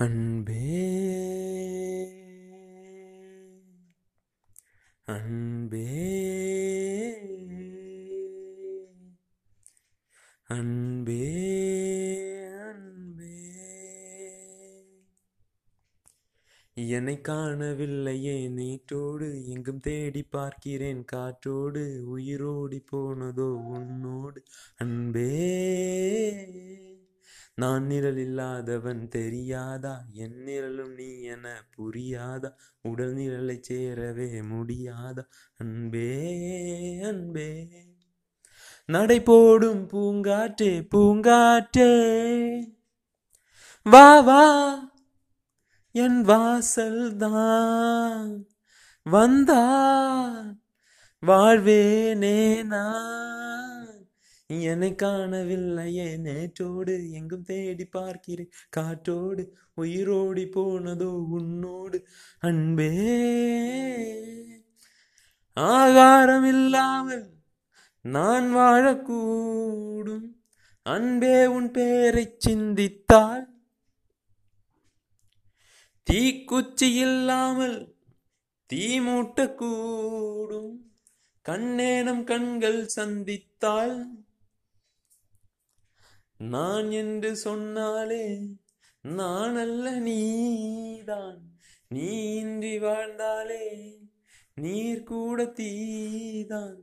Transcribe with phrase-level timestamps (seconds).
[0.00, 0.78] அன்பே.
[5.04, 5.88] அன்பே.
[10.46, 11.32] அன்பே
[12.60, 13.38] அன்பே.
[16.74, 21.04] என்னை காணவில்லையே நீட்டோடு எங்கும் தேடி பார்க்கிறேன்.
[21.04, 24.42] காற்றோடு உயிரோடி போனதோ உன்னோடு.
[24.76, 25.79] அன்பே.
[27.60, 30.04] நான் நிழல் இல்லாதவன் தெரியாதா?
[30.12, 32.52] என் நிழலும் நீ என புரியாதா?
[32.82, 35.26] உடல் நிழலை சேரவே முடியாதா?
[35.58, 36.38] அன்பே
[37.02, 37.68] அன்பே.
[38.86, 42.62] நடை போடும் பூங்காற்றே பூங்காற்றே.
[43.82, 44.78] வா வா.
[45.92, 48.48] என் வாசல் தான்.
[49.02, 49.72] வந்தா
[51.26, 53.39] வாழ்வேனே நான்.
[54.58, 58.50] என்னை காணவில்லையே நேற்றோடு எங்கும் தேடி பார்க்கிறேன்.
[58.70, 62.06] காற்றோடு உயிரோடி போனதோ உன்னோடு
[62.38, 62.90] அன்பே.
[65.52, 67.30] ஆகாரம் இல்லாமல்
[68.02, 70.26] நான் வாழக்கூடும்.
[70.82, 73.48] அன்பே உன் பேரை சிந்தித்தால்
[76.10, 77.94] தீக்குச்சி இல்லாமல்
[78.66, 80.72] தீ மூட்டக்கூடும்.
[81.48, 84.28] கண்ணேனம் கண்கள் சந்தித்தால்
[86.40, 88.38] நான் என்று சொன்னாலே
[89.02, 91.58] நான் அல்ல நீதான்.
[91.88, 93.98] நீ இன்றி வாழ்ந்தாலே
[94.54, 96.76] நீர் கூட தீதான்.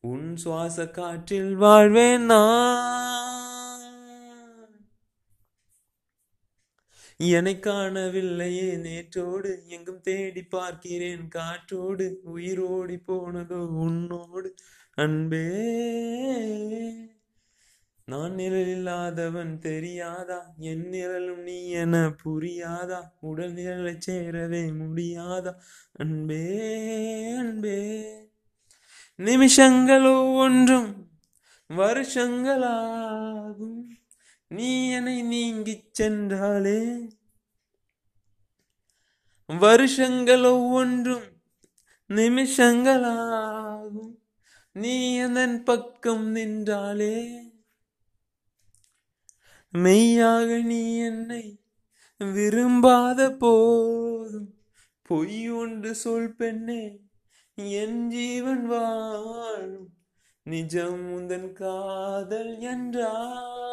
[0.00, 2.72] உன் சுவாச காற்றில் வாழ்வேன் நான்.
[7.16, 14.54] என்னை காணவில்லையே நேற்றோடு எங்கும் தேடி பார்க்கிறேன் காற்றோடு உயிரோடி போனதோ உன்னோடு.
[14.94, 15.52] அன்பே.
[18.06, 20.54] நான் நிழல் இல்லாதவன் தெரியாதா?
[20.58, 23.02] என் நிழலும் நீ என புரியாதா?
[23.20, 25.54] உடல் நிழலை சேரவே முடியாதா?
[25.92, 28.04] அன்பே அன்பே.
[29.16, 31.08] நிமிஷங்களோ ஒன்றும்
[31.68, 33.82] வருஷங்களாகும்.
[34.48, 37.10] நீ என்னை நீங்கிச் சென்றாலே.
[39.46, 41.22] வருஷங்கள் ஒவ்வொன்றும்
[42.08, 44.14] நிமிஷங்களாகும்.
[44.72, 47.52] நீ அதன் பக்கம் நின்றாலே.
[49.76, 51.60] மெய்யாக நீ என்னை
[52.18, 54.54] விரும்பாத போதும்.
[55.02, 57.00] பொய் ஒன்று சொல் பெண்ணே
[57.54, 59.88] என் ஜீவன் வாழும்.
[60.42, 63.63] நிஜம் உந்தன் காதல் என்றால்